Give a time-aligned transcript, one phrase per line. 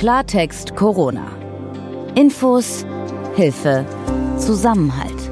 [0.00, 1.26] Klartext Corona.
[2.14, 2.86] Infos,
[3.36, 3.84] Hilfe,
[4.38, 5.30] Zusammenhalt.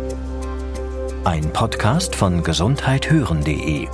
[1.24, 3.88] Ein Podcast von gesundheithören.de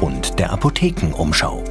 [0.00, 1.62] und der Apothekenumschau.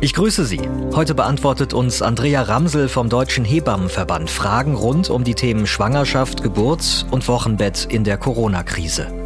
[0.00, 0.62] Ich grüße Sie.
[0.94, 7.04] Heute beantwortet uns Andrea Ramsel vom Deutschen Hebammenverband Fragen rund um die Themen Schwangerschaft, Geburt
[7.10, 9.23] und Wochenbett in der Corona-Krise.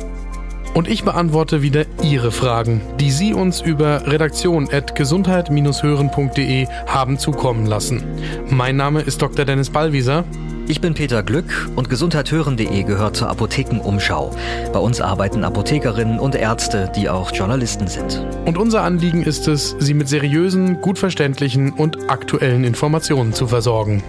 [0.79, 8.05] Und ich beantworte wieder Ihre Fragen, die Sie uns über redaktion.gesundheit-hören.de haben zukommen lassen.
[8.48, 9.45] Mein Name ist Dr.
[9.45, 10.23] Dennis Ballwieser.
[10.69, 14.30] Ich bin Peter Glück und gesundheithören.de gehört zur Apothekenumschau.
[14.73, 18.24] Bei uns arbeiten Apothekerinnen und Ärzte, die auch Journalisten sind.
[18.47, 24.05] Und unser Anliegen ist es, Sie mit seriösen, gut verständlichen und aktuellen Informationen zu versorgen.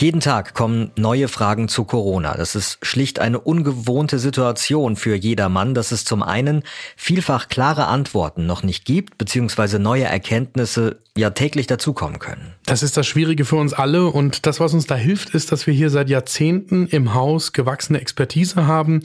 [0.00, 2.36] Jeden Tag kommen neue Fragen zu Corona.
[2.36, 6.62] Das ist schlicht eine ungewohnte Situation für jedermann, dass es zum einen
[6.94, 12.54] vielfach klare Antworten noch nicht gibt, beziehungsweise neue Erkenntnisse ja täglich dazukommen können.
[12.64, 15.66] Das ist das Schwierige für uns alle und das, was uns da hilft, ist, dass
[15.66, 19.00] wir hier seit Jahrzehnten im Haus gewachsene Expertise haben,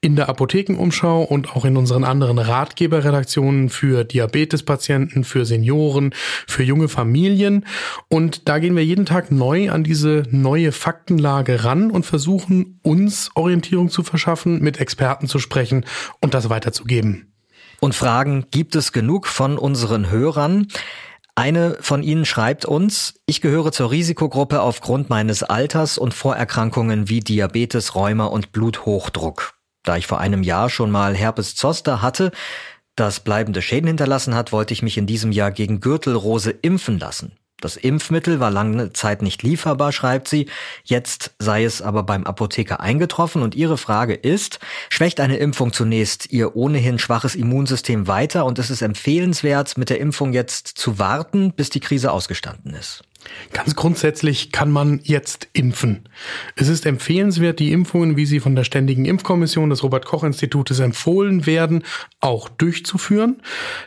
[0.00, 6.14] in der Apothekenumschau und auch in unseren anderen Ratgeberredaktionen für Diabetespatienten, für Senioren,
[6.46, 7.66] für junge Familien.
[8.08, 13.30] Und da gehen wir jeden Tag neu an diese neue Faktenlage ran und versuchen, uns
[13.34, 15.84] Orientierung zu verschaffen, mit Experten zu sprechen
[16.20, 17.32] und das weiterzugeben.
[17.80, 20.68] Und Fragen gibt es genug von unseren Hörern.
[21.34, 27.20] Eine von Ihnen schreibt uns, ich gehöre zur Risikogruppe aufgrund meines Alters und Vorerkrankungen wie
[27.20, 29.54] Diabetes, Rheuma und Bluthochdruck.
[29.82, 32.32] Da ich vor einem Jahr schon mal Herpes Zoster hatte,
[32.96, 37.32] das bleibende Schäden hinterlassen hat, wollte ich mich in diesem Jahr gegen Gürtelrose impfen lassen.
[37.60, 40.48] Das Impfmittel war lange Zeit nicht lieferbar, schreibt sie.
[40.84, 46.32] Jetzt sei es aber beim Apotheker eingetroffen und ihre Frage ist, schwächt eine Impfung zunächst
[46.32, 51.52] ihr ohnehin schwaches Immunsystem weiter und ist es empfehlenswert, mit der Impfung jetzt zu warten,
[51.52, 53.02] bis die Krise ausgestanden ist?
[53.52, 56.08] Ganz grundsätzlich kann man jetzt impfen.
[56.56, 60.78] Es ist empfehlenswert, die Impfungen, wie sie von der Ständigen Impfkommission des Robert Koch Institutes
[60.78, 61.82] empfohlen werden,
[62.20, 63.42] auch durchzuführen.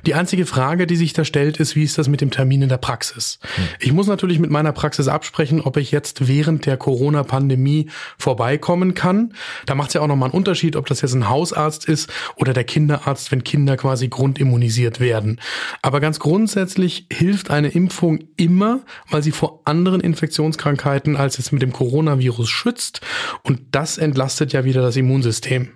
[0.06, 2.70] Die einzige Frage, die sich da stellt, ist, wie ist das mit dem Termin in
[2.70, 3.40] der Praxis?
[3.42, 3.64] Hm.
[3.80, 9.34] Ich muss natürlich mit meiner Praxis absprechen, ob ich jetzt während der Corona-Pandemie vorbeikommen kann.
[9.66, 12.54] Da macht es ja auch nochmal einen Unterschied, ob das jetzt ein Hausarzt ist oder
[12.54, 15.40] der Kinderarzt, wenn Kinder quasi grundimmunisiert werden.
[15.82, 21.62] Aber ganz grundsätzlich hilft eine Impfung immer, weil sie vor anderen Infektionskrankheiten als jetzt mit
[21.62, 23.02] dem Coronavirus schützt.
[23.44, 25.70] Und das entlastet ja wieder das Immunsystem.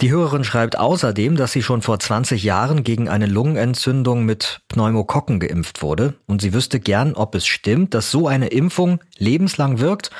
[0.00, 5.40] Die Hörerin schreibt außerdem, dass sie schon vor 20 Jahren gegen eine Lungenentzündung mit Pneumokokken
[5.40, 10.10] geimpft wurde und sie wüsste gern, ob es stimmt, dass so eine Impfung lebenslang wirkt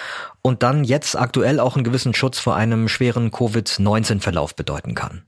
[0.47, 5.23] und dann jetzt aktuell auch einen gewissen Schutz vor einem schweren Covid-19-Verlauf bedeuten kann.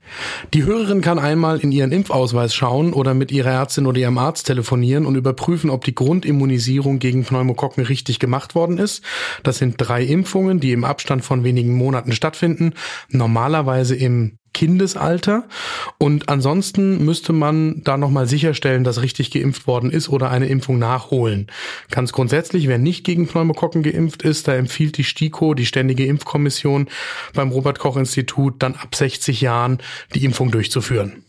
[0.53, 4.47] Die Hörerin kann einmal in ihren Impfausweis schauen oder mit ihrer Ärztin oder ihrem Arzt
[4.47, 9.03] telefonieren und überprüfen, ob die Grundimmunisierung gegen Pneumokokken richtig gemacht worden ist.
[9.43, 12.73] Das sind drei Impfungen, die im Abstand von wenigen Monaten stattfinden,
[13.09, 15.43] normalerweise im Kindesalter.
[15.97, 20.79] Und ansonsten müsste man da nochmal sicherstellen, dass richtig geimpft worden ist oder eine Impfung
[20.79, 21.47] nachholen.
[21.91, 26.87] Ganz grundsätzlich, wer nicht gegen Pneumokokken geimpft ist, da empfiehlt die STIKO, die Ständige Impfkommission
[27.33, 29.79] beim Robert Koch Institut, dann ab 60 Jahren
[30.13, 31.23] die Impfung durchzuführen.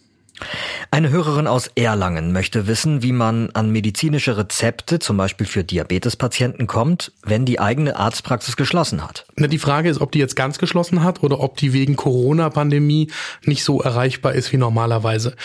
[0.91, 6.67] Eine Hörerin aus Erlangen möchte wissen, wie man an medizinische Rezepte, zum Beispiel für Diabetespatienten,
[6.67, 9.27] kommt, wenn die eigene Arztpraxis geschlossen hat.
[9.37, 13.11] Na, die Frage ist, ob die jetzt ganz geschlossen hat oder ob die wegen Corona-Pandemie
[13.45, 15.37] nicht so erreichbar ist wie normalerweise.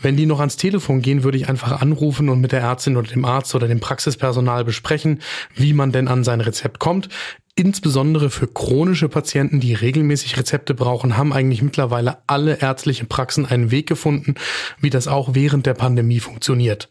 [0.00, 3.08] Wenn die noch ans Telefon gehen, würde ich einfach anrufen und mit der Ärztin oder
[3.08, 5.20] dem Arzt oder dem Praxispersonal besprechen,
[5.54, 7.08] wie man denn an sein Rezept kommt.
[7.58, 13.72] Insbesondere für chronische Patienten, die regelmäßig Rezepte brauchen, haben eigentlich mittlerweile alle ärztliche Praxen einen
[13.72, 14.36] Weg gefunden,
[14.80, 16.88] wie das auch während der Pandemie funktioniert.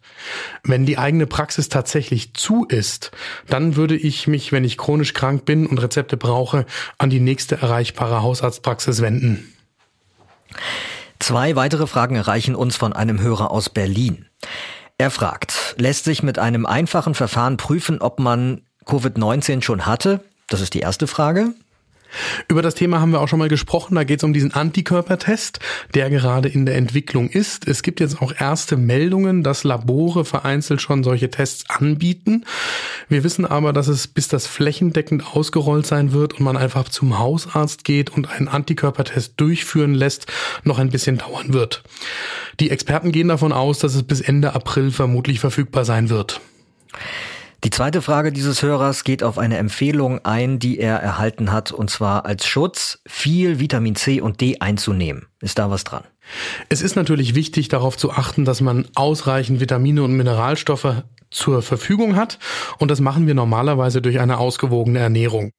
[0.66, 3.12] Wenn die eigene Praxis tatsächlich zu ist,
[3.48, 6.66] dann würde ich mich, wenn ich chronisch krank bin und Rezepte brauche,
[6.98, 9.54] an die nächste erreichbare Hausarztpraxis wenden.
[11.20, 14.26] Zwei weitere Fragen erreichen uns von einem Hörer aus Berlin.
[14.98, 20.26] Er fragt, lässt sich mit einem einfachen Verfahren prüfen, ob man Covid-19 schon hatte?
[20.48, 21.54] Das ist die erste Frage.
[22.48, 23.96] Über das Thema haben wir auch schon mal gesprochen.
[23.96, 25.60] Da geht es um diesen Antikörpertest,
[25.94, 27.68] der gerade in der Entwicklung ist.
[27.68, 32.46] Es gibt jetzt auch erste Meldungen, dass Labore vereinzelt schon solche Tests anbieten.
[33.10, 37.20] Wir wissen aber, dass es bis das flächendeckend ausgerollt sein wird und man einfach zum
[37.20, 40.28] Hausarzt geht und einen Antikörpertest durchführen lässt,
[40.64, 41.84] noch ein bisschen dauern wird.
[42.60, 46.42] Die Experten gehen davon aus, dass es bis Ende April vermutlich verfügbar sein wird.
[47.64, 51.90] Die zweite Frage dieses Hörers geht auf eine Empfehlung ein, die er erhalten hat, und
[51.90, 55.26] zwar als Schutz viel Vitamin C und D einzunehmen.
[55.42, 56.04] Ist da was dran?
[56.70, 62.16] Es ist natürlich wichtig, darauf zu achten, dass man ausreichend Vitamine und Mineralstoffe zur Verfügung
[62.16, 62.40] hat.
[62.78, 65.52] Und das machen wir normalerweise durch eine ausgewogene Ernährung.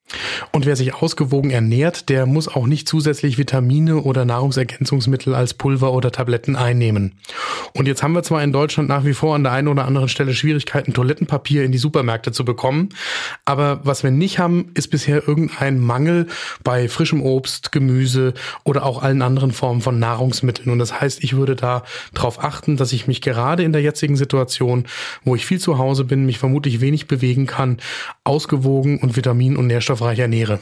[0.53, 5.93] Und wer sich ausgewogen ernährt, der muss auch nicht zusätzlich Vitamine oder Nahrungsergänzungsmittel als Pulver
[5.93, 7.19] oder Tabletten einnehmen.
[7.75, 10.09] Und jetzt haben wir zwar in Deutschland nach wie vor an der einen oder anderen
[10.09, 12.89] Stelle Schwierigkeiten, Toilettenpapier in die Supermärkte zu bekommen.
[13.45, 16.27] Aber was wir nicht haben, ist bisher irgendein Mangel
[16.65, 18.33] bei frischem Obst, Gemüse
[18.65, 20.71] oder auch allen anderen Formen von Nahrungsmitteln.
[20.71, 21.83] Und das heißt, ich würde da
[22.15, 24.87] darauf achten, dass ich mich gerade in der jetzigen Situation,
[25.25, 27.79] wo ich viel viel zu Hause bin, mich vermutlich wenig bewegen kann,
[28.23, 30.61] ausgewogen und vitamin- und nährstoffreich ernähre.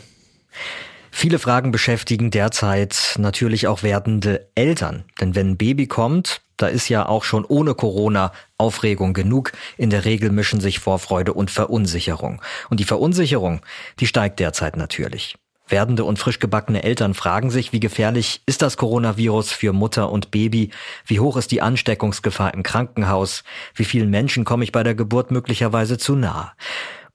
[1.11, 5.05] Viele Fragen beschäftigen derzeit natürlich auch werdende Eltern.
[5.21, 9.53] Denn wenn ein Baby kommt, da ist ja auch schon ohne Corona Aufregung genug.
[9.77, 12.41] In der Regel mischen sich Vorfreude und Verunsicherung.
[12.71, 13.61] Und die Verunsicherung,
[14.01, 15.37] die steigt derzeit natürlich.
[15.69, 20.31] Werdende und frisch gebackene Eltern fragen sich, wie gefährlich ist das Coronavirus für Mutter und
[20.31, 20.71] Baby?
[21.05, 23.43] Wie hoch ist die Ansteckungsgefahr im Krankenhaus?
[23.75, 26.53] Wie vielen Menschen komme ich bei der Geburt möglicherweise zu nahe?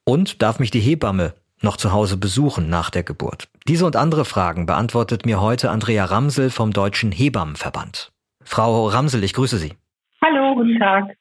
[0.04, 3.48] Und darf mich die Hebamme noch zu Hause besuchen nach der Geburt?
[3.68, 8.12] Diese und andere Fragen beantwortet mir heute Andrea Ramsel vom Deutschen Hebammenverband.
[8.44, 9.76] Frau Ramsel, ich grüße Sie.
[10.22, 11.16] Hallo, guten Tag.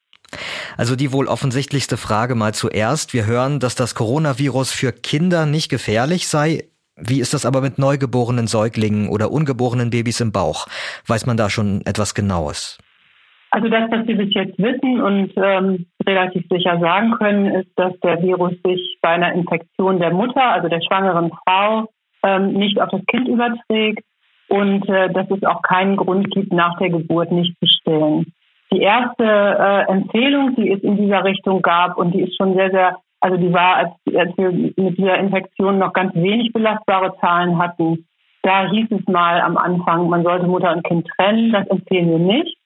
[0.77, 3.13] Also die wohl offensichtlichste Frage mal zuerst.
[3.13, 6.70] Wir hören, dass das Coronavirus für Kinder nicht gefährlich sei.
[7.03, 10.67] Wie ist das aber mit neugeborenen Säuglingen oder ungeborenen Babys im Bauch?
[11.07, 12.77] Weiß man da schon etwas Genaues?
[13.49, 17.91] Also das, was wir bis jetzt wissen und ähm, relativ sicher sagen können, ist, dass
[17.99, 21.89] der Virus sich bei einer Infektion der Mutter, also der schwangeren Frau,
[22.23, 24.05] ähm, nicht auf das Kind überträgt
[24.47, 28.33] und äh, dass es auch keinen Grund gibt, nach der Geburt nicht zu stillen.
[28.71, 32.71] Die erste äh, Empfehlung, die es in dieser Richtung gab und die ist schon sehr,
[32.71, 37.57] sehr also die war, als, als wir mit dieser Infektion noch ganz wenig belastbare Zahlen
[37.59, 38.07] hatten,
[38.43, 41.51] da hieß es mal am Anfang, man sollte Mutter und Kind trennen.
[41.51, 42.57] Das empfehlen wir nicht.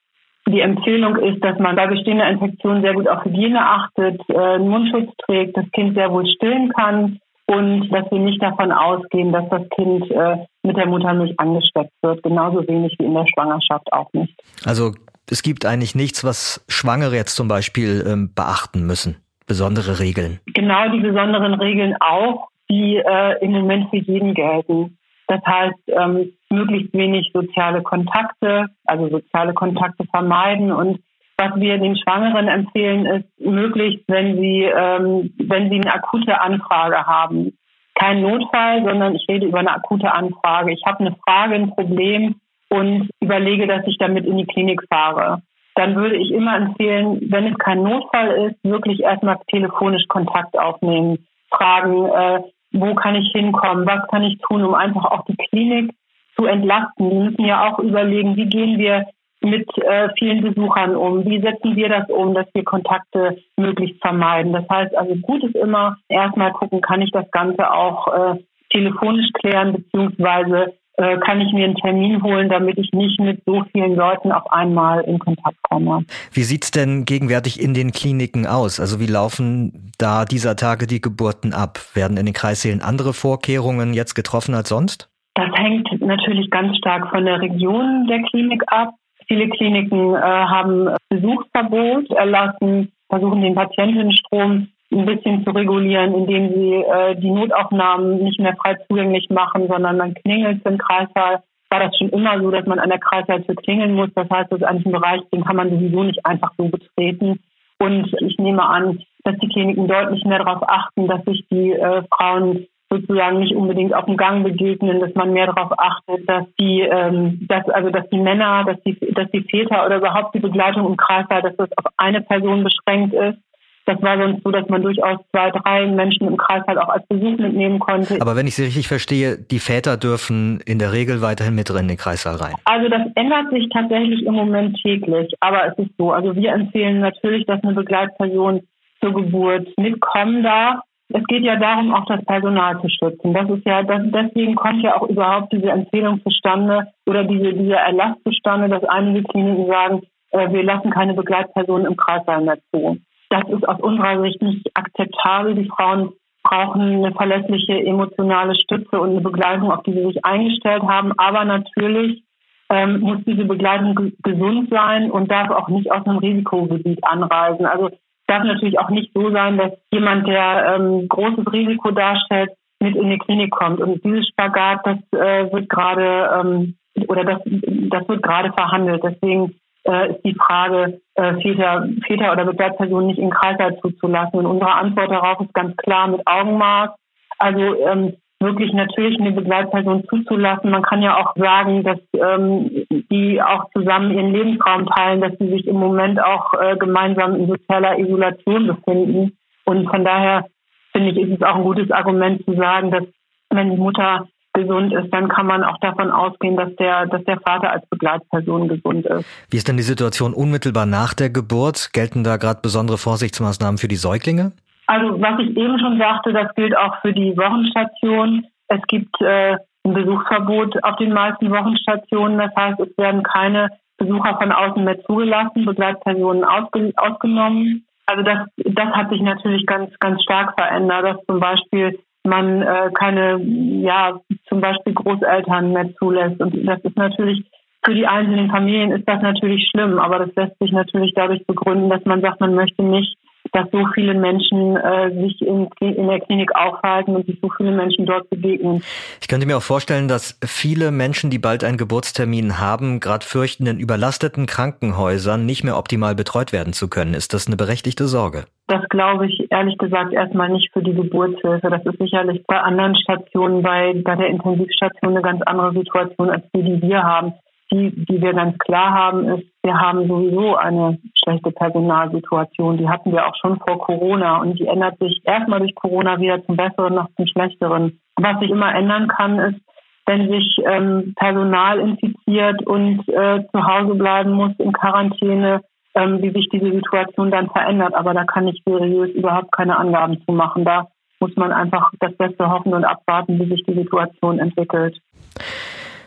[0.48, 4.70] Die Empfehlung ist, dass man bei bestehender Infektion sehr gut auf Hygiene achtet, äh, einen
[4.70, 9.50] Mundschutz trägt, das Kind sehr wohl stillen kann und dass wir nicht davon ausgehen, dass
[9.50, 12.24] das Kind äh, mit der Muttermilch angesteckt wird.
[12.24, 14.40] Genauso wenig wie in der Schwangerschaft auch nicht.
[14.64, 14.92] Also
[15.30, 20.40] es gibt eigentlich nichts, was Schwangere jetzt zum Beispiel ähm, beachten müssen besondere Regeln?
[20.48, 24.98] Genau die besonderen Regeln auch, die äh, im Moment für jeden gelten.
[25.28, 30.72] Das heißt, ähm, möglichst wenig soziale Kontakte, also soziale Kontakte vermeiden.
[30.72, 31.00] Und
[31.38, 37.06] was wir den Schwangeren empfehlen, ist möglichst, wenn sie, ähm, wenn sie eine akute Anfrage
[37.06, 37.58] haben.
[37.96, 40.74] Kein Notfall, sondern ich rede über eine akute Anfrage.
[40.74, 42.36] Ich habe eine Frage, ein Problem
[42.70, 45.42] und überlege, dass ich damit in die Klinik fahre
[45.76, 51.26] dann würde ich immer empfehlen, wenn es kein Notfall ist, wirklich erstmal telefonisch Kontakt aufnehmen,
[51.50, 52.42] fragen, äh,
[52.72, 55.92] wo kann ich hinkommen, was kann ich tun, um einfach auch die Klinik
[56.36, 57.10] zu entlasten.
[57.10, 59.06] Wir müssen ja auch überlegen, wie gehen wir
[59.42, 64.54] mit äh, vielen Besuchern um, wie setzen wir das um, dass wir Kontakte möglichst vermeiden.
[64.54, 68.36] Das heißt also, gut ist immer erstmal gucken, kann ich das Ganze auch äh,
[68.72, 73.64] telefonisch klären, beziehungsweise äh, kann ich mir einen Termin holen, damit ich nicht mit so
[73.72, 76.06] vielen Leuten auf einmal in Kontakt komme.
[76.32, 78.80] Wie sieht's denn gegenwärtig in den Kliniken aus?
[78.80, 81.80] Also wie laufen da dieser Tage die Geburten ab?
[81.94, 85.10] Werden in den Kreissälen andere Vorkehrungen jetzt getroffen als sonst?
[85.34, 88.94] Das hängt natürlich ganz stark von der Region der Klinik ab.
[89.28, 96.74] Viele Kliniken äh, haben Besuchsverbot erlassen, versuchen den Patientenstrom ein bisschen zu regulieren, indem sie
[96.74, 101.44] äh, die Notaufnahmen nicht mehr frei zugänglich machen, sondern man klingelt im Kreissaal.
[101.70, 104.10] War das schon immer so, dass man an der Kreissaaltür klingeln muss.
[104.16, 107.40] Das heißt, das ist eigentlich ein Bereich, den kann man sowieso nicht einfach so betreten.
[107.80, 112.04] Und ich nehme an, dass die Kliniken deutlich mehr darauf achten, dass sich die äh,
[112.16, 116.82] Frauen sozusagen nicht unbedingt auf dem Gang begegnen, dass man mehr darauf achtet, dass die,
[116.82, 120.86] ähm, dass also dass die Männer, dass die, dass die Väter oder überhaupt die Begleitung
[120.86, 123.40] im Kreissaal, dass das auf eine Person beschränkt ist
[123.86, 127.06] das war sonst so, dass man durchaus zwei, drei Menschen im Kreis halt auch als
[127.08, 128.20] Besuch mitnehmen konnte.
[128.20, 131.88] Aber wenn ich Sie richtig verstehe, die Väter dürfen in der Regel weiterhin mit in
[131.88, 132.54] den Kreissaal rein.
[132.66, 135.34] Also das ändert sich tatsächlich im Moment täglich.
[135.40, 136.12] Aber es ist so.
[136.12, 138.62] Also wir empfehlen natürlich, dass eine Begleitperson
[139.02, 140.80] zur Geburt mitkommen darf.
[141.10, 143.34] Es geht ja darum, auch das Personal zu schützen.
[143.34, 147.78] Das ist ja, das, deswegen kommt ja auch überhaupt diese Empfehlung zustande oder diese, dieser
[147.78, 150.02] Erlass zustande, dass einige Kliniken sagen,
[150.32, 152.98] äh, wir lassen keine Begleitpersonen im Kreissaal mehr zu.
[153.36, 155.56] Das ist aus unserer Sicht nicht akzeptabel.
[155.56, 160.84] Die Frauen brauchen eine verlässliche emotionale Stütze und eine Begleitung, auf die sie sich eingestellt
[160.84, 161.12] haben.
[161.18, 162.24] Aber natürlich
[162.70, 167.66] ähm, muss diese Begleitung gesund sein und darf auch nicht aus einem Risikogebiet anreisen.
[167.66, 167.90] Also
[168.28, 173.10] darf natürlich auch nicht so sein, dass jemand, der ähm, großes Risiko darstellt, mit in
[173.10, 173.82] die Klinik kommt.
[173.82, 176.76] Und dieses Spagat, das äh, wird gerade ähm,
[177.10, 179.04] oder das, das wird gerade verhandelt.
[179.04, 179.56] Deswegen
[179.88, 184.40] äh, ist die Frage, äh, Väter, Väter oder Begleitpersonen nicht in Kreißsaal zuzulassen.
[184.40, 186.90] Und unsere Antwort darauf ist ganz klar mit Augenmaß.
[187.38, 190.72] Also ähm, wirklich natürlich eine Begleitperson zuzulassen.
[190.72, 195.50] Man kann ja auch sagen, dass ähm, die auch zusammen ihren Lebensraum teilen, dass sie
[195.50, 199.38] sich im Moment auch äh, gemeinsam in sozialer Isolation befinden.
[199.66, 200.46] Und von daher
[200.92, 203.04] finde ich, ist es auch ein gutes Argument zu sagen, dass
[203.50, 207.40] wenn die Mutter gesund ist, dann kann man auch davon ausgehen, dass der, dass der
[207.42, 209.26] Vater als Begleitperson gesund ist.
[209.52, 211.92] Wie ist denn die Situation unmittelbar nach der Geburt?
[211.94, 214.54] Gelten da gerade besondere Vorsichtsmaßnahmen für die Säuglinge?
[214.88, 218.46] Also was ich eben schon sagte, das gilt auch für die Wochenstation.
[218.68, 222.38] Es gibt äh, ein Besuchsverbot auf den meisten Wochenstationen.
[222.38, 227.86] Das heißt, es werden keine Besucher von außen mehr zugelassen, Begleitpersonen ausge ausgenommen.
[228.08, 232.92] Also das, das hat sich natürlich ganz, ganz stark verändert, dass zum Beispiel man äh,
[232.94, 236.40] keine, ja, zum Beispiel Großeltern mehr zulässt.
[236.42, 237.46] Und das ist natürlich
[237.86, 241.90] für die einzelnen Familien ist das natürlich schlimm, aber das lässt sich natürlich dadurch begründen,
[241.90, 243.16] dass man sagt, man möchte nicht
[243.56, 247.72] dass so viele Menschen äh, sich in, in der Klinik aufhalten und sich so viele
[247.72, 248.84] Menschen dort begegnen.
[249.22, 253.66] Ich könnte mir auch vorstellen, dass viele Menschen, die bald einen Geburtstermin haben, gerade fürchten,
[253.66, 257.14] in überlasteten Krankenhäusern nicht mehr optimal betreut werden zu können.
[257.14, 258.44] Ist das eine berechtigte Sorge?
[258.68, 261.70] Das glaube ich ehrlich gesagt erstmal nicht für die Geburtshilfe.
[261.70, 266.44] Das ist sicherlich bei anderen Stationen, bei, bei der Intensivstation eine ganz andere Situation als
[266.54, 267.34] die, die wir haben
[267.72, 272.78] die, die wir ganz klar haben, ist, wir haben sowieso eine schlechte Personalsituation.
[272.78, 276.46] Die hatten wir auch schon vor Corona und die ändert sich erstmal durch Corona wieder
[276.46, 278.00] zum Besseren, noch zum Schlechteren.
[278.16, 279.60] Was sich immer ändern kann, ist,
[280.06, 285.62] wenn sich ähm, Personal infiziert und äh, zu Hause bleiben muss in Quarantäne,
[285.96, 287.96] ähm, wie sich diese Situation dann verändert.
[287.96, 290.64] Aber da kann ich seriös überhaupt keine Angaben zu machen.
[290.64, 290.88] Da
[291.20, 295.00] muss man einfach das Beste hoffen und abwarten, wie sich die Situation entwickelt.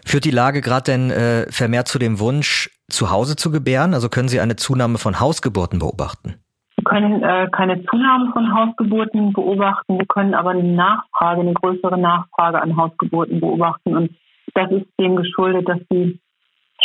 [0.08, 3.92] Führt die Lage gerade denn äh, vermehrt zu dem Wunsch, zu Hause zu gebären?
[3.92, 6.36] Also können Sie eine Zunahme von Hausgeburten beobachten?
[6.76, 9.98] Wir können äh, keine Zunahme von Hausgeburten beobachten.
[9.98, 13.94] Wir können aber eine Nachfrage, eine größere Nachfrage an Hausgeburten beobachten.
[13.94, 14.16] Und
[14.54, 16.18] das ist dem geschuldet, dass die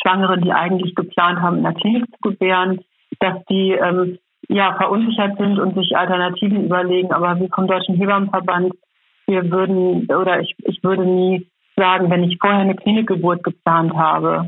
[0.01, 2.81] Schwangeren, die eigentlich geplant haben, in der Klinik zu gebären,
[3.19, 7.13] dass die ähm, ja verunsichert sind und sich Alternativen überlegen.
[7.13, 8.73] Aber wir vom Deutschen Hebammenverband,
[9.27, 14.47] wir würden oder ich, ich würde nie sagen, wenn ich vorher eine Klinikgeburt geplant habe,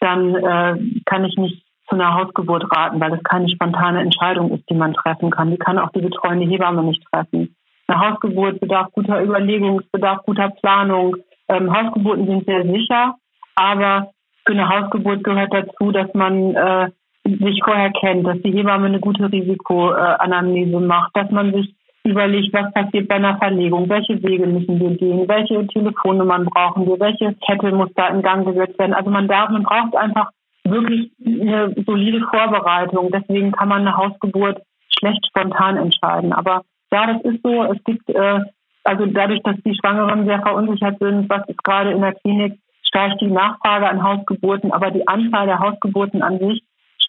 [0.00, 4.68] dann äh, kann ich nicht zu einer Hausgeburt raten, weil es keine spontane Entscheidung ist,
[4.68, 5.50] die man treffen kann.
[5.50, 7.54] Die kann auch die betreuende Hebamme nicht treffen.
[7.86, 11.16] Eine Hausgeburt bedarf guter Überlegung, bedarf guter Planung.
[11.48, 13.14] Ähm, Hausgeburten sind sehr sicher,
[13.54, 14.10] aber
[14.46, 16.90] für eine Hausgeburt gehört dazu, dass man äh,
[17.24, 22.72] sich vorher kennt, dass die Hebamme eine gute Risikoanamnese macht, dass man sich überlegt, was
[22.72, 27.72] passiert bei einer Verlegung, welche Wege müssen wir gehen, welche Telefonnummern brauchen wir, welche Kette
[27.72, 28.94] muss da in Gang gesetzt werden.
[28.94, 30.30] Also man darf, man braucht einfach
[30.64, 33.10] wirklich eine solide Vorbereitung.
[33.10, 34.62] Deswegen kann man eine Hausgeburt
[34.98, 36.32] schlecht spontan entscheiden.
[36.32, 37.64] Aber ja, das ist so.
[37.64, 38.40] Es gibt äh,
[38.84, 43.20] also dadurch, dass die Schwangeren sehr verunsichert sind, was ist gerade in der Klinik, steigt
[43.22, 46.62] die Nachfrage an Hausgeburten, aber die Anzahl der Hausgeburten an sich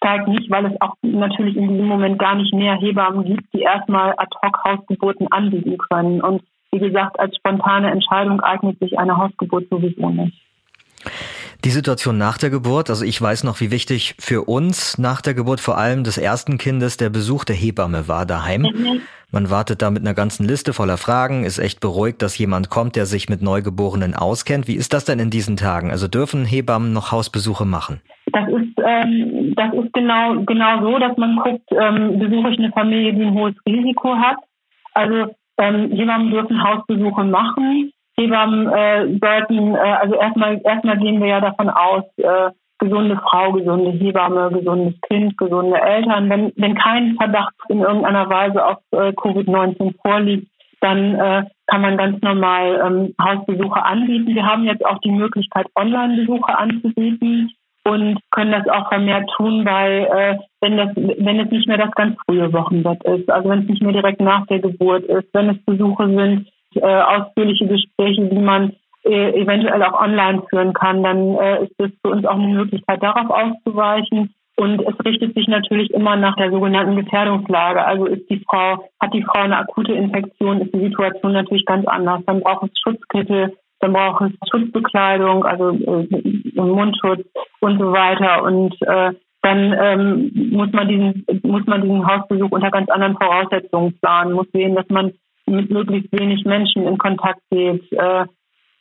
[0.06, 3.62] steigt nicht, weil es auch natürlich in diesem Moment gar nicht mehr Hebammen gibt, die
[3.62, 6.20] erstmal Ad-hoc-Hausgeburten anbieten können.
[6.20, 10.40] Und wie gesagt, als spontane Entscheidung eignet sich eine Hausgeburt sowieso nicht.
[11.64, 15.34] Die Situation nach der Geburt, also ich weiß noch, wie wichtig für uns nach der
[15.34, 18.62] Geburt vor allem des ersten Kindes der Besuch der Hebamme war daheim.
[18.62, 19.00] Mhm.
[19.32, 22.94] Man wartet da mit einer ganzen Liste voller Fragen, ist echt beruhigt, dass jemand kommt,
[22.94, 24.68] der sich mit Neugeborenen auskennt.
[24.68, 25.90] Wie ist das denn in diesen Tagen?
[25.90, 28.00] Also dürfen Hebammen noch Hausbesuche machen?
[28.36, 32.70] Das ist, ähm, das ist genau, genau so, dass man guckt, ähm, besuche ich eine
[32.70, 34.36] Familie, die ein hohes Risiko hat.
[34.92, 37.92] Also ähm, Hebammen dürfen Hausbesuche machen.
[38.18, 43.52] Hebammen äh, sollten, äh, also erstmal, erstmal gehen wir ja davon aus, äh, gesunde Frau,
[43.52, 46.28] gesunde Hebamme, gesundes Kind, gesunde Eltern.
[46.28, 50.48] Wenn, wenn kein Verdacht in irgendeiner Weise auf äh, Covid-19 vorliegt,
[50.82, 54.34] dann äh, kann man ganz normal ähm, Hausbesuche anbieten.
[54.34, 57.55] Wir haben jetzt auch die Möglichkeit, Online-Besuche anzubieten
[57.86, 61.92] und können das auch vermehrt tun, weil äh, wenn das, wenn es nicht mehr das
[61.92, 65.50] ganz frühe Wochenbett ist, also wenn es nicht mehr direkt nach der Geburt ist, wenn
[65.50, 68.72] es Besuche sind, äh, ausführliche Gespräche, die man
[69.04, 73.02] äh, eventuell auch online führen kann, dann äh, ist es für uns auch eine Möglichkeit,
[73.02, 74.34] darauf auszuweichen.
[74.56, 77.84] Und es richtet sich natürlich immer nach der sogenannten Gefährdungslage.
[77.84, 81.86] Also ist die Frau, hat die Frau eine akute Infektion, ist die Situation natürlich ganz
[81.86, 82.22] anders.
[82.26, 83.52] Dann braucht es Schutzkittel,
[83.86, 87.26] dann braucht es Schutzbekleidung, also äh, Mundschutz
[87.60, 88.42] und so weiter.
[88.42, 89.12] Und äh,
[89.42, 94.50] dann ähm, muss man diesen muss man diesen Hausbesuch unter ganz anderen Voraussetzungen planen, muss
[94.52, 95.12] sehen, dass man
[95.46, 97.92] mit möglichst wenig Menschen in Kontakt geht.
[97.92, 98.24] Äh,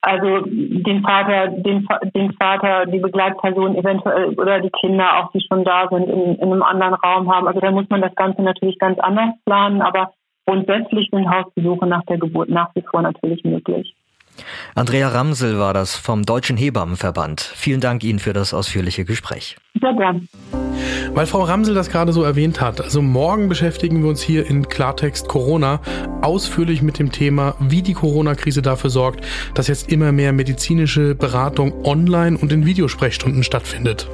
[0.01, 5.63] also den Vater, den, den Vater, die Begleitperson eventuell oder die Kinder auch, die schon
[5.63, 7.47] da sind, in, in einem anderen Raum haben.
[7.47, 10.11] Also da muss man das Ganze natürlich ganz anders planen, aber
[10.45, 13.95] grundsätzlich sind Hausbesuche nach der Geburt nach wie vor natürlich möglich.
[14.75, 17.41] Andrea Ramsel war das vom Deutschen Hebammenverband.
[17.41, 19.57] Vielen Dank Ihnen für das ausführliche Gespräch.
[19.79, 20.27] Sehr gern.
[21.13, 24.67] Weil Frau Ramsel das gerade so erwähnt hat, also morgen beschäftigen wir uns hier in
[24.67, 25.79] Klartext Corona
[26.21, 29.23] ausführlich mit dem Thema, wie die Corona-Krise dafür sorgt,
[29.53, 34.09] dass jetzt immer mehr medizinische Beratung online und in Videosprechstunden stattfindet.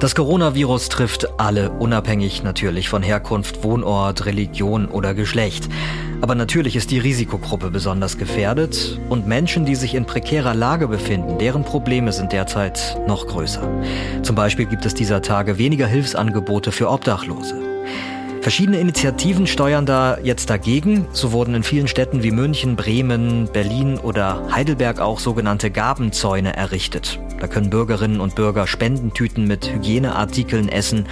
[0.00, 5.68] Das Coronavirus trifft alle, unabhängig natürlich von Herkunft, Wohnort, Religion oder Geschlecht.
[6.24, 11.36] Aber natürlich ist die Risikogruppe besonders gefährdet und Menschen, die sich in prekärer Lage befinden,
[11.36, 13.68] deren Probleme sind derzeit noch größer.
[14.22, 17.60] Zum Beispiel gibt es dieser Tage weniger Hilfsangebote für Obdachlose.
[18.40, 21.06] Verschiedene Initiativen steuern da jetzt dagegen.
[21.12, 27.18] So wurden in vielen Städten wie München, Bremen, Berlin oder Heidelberg auch sogenannte Gabenzäune errichtet.
[27.40, 31.06] Da können Bürgerinnen und Bürger Spendentüten mit Hygieneartikeln essen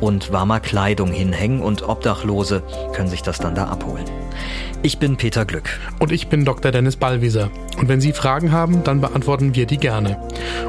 [0.00, 2.62] und warmer Kleidung hinhängen und Obdachlose
[2.94, 4.04] können sich das dann da abholen.
[4.82, 5.68] Ich bin Peter Glück.
[5.98, 6.70] Und ich bin Dr.
[6.70, 7.50] Dennis Ballwieser.
[7.78, 10.22] Und wenn Sie Fragen haben, dann beantworten wir die gerne.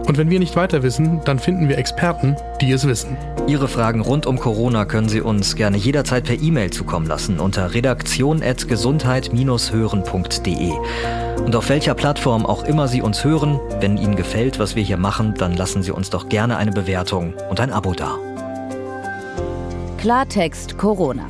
[0.07, 3.15] Und wenn wir nicht weiter wissen, dann finden wir Experten, die es wissen.
[3.47, 7.75] Ihre Fragen rund um Corona können Sie uns gerne jederzeit per E-Mail zukommen lassen unter
[7.75, 10.71] redaktion.gesundheit-hören.de.
[11.45, 14.97] Und auf welcher Plattform auch immer Sie uns hören, wenn Ihnen gefällt, was wir hier
[14.97, 18.17] machen, dann lassen Sie uns doch gerne eine Bewertung und ein Abo da.
[19.97, 21.29] Klartext Corona.